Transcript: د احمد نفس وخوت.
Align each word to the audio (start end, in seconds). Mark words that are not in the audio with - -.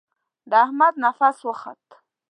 د 0.49 0.51
احمد 0.65 0.93
نفس 1.03 1.37
وخوت. 1.47 1.83